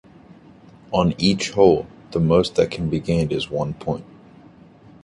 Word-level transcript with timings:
On 0.89 1.13
each 1.19 1.51
hole, 1.51 1.85
the 2.09 2.19
most 2.19 2.55
that 2.55 2.71
can 2.71 2.89
be 2.89 2.99
gained 2.99 3.31
is 3.31 3.51
one 3.51 3.75
point. 3.75 4.03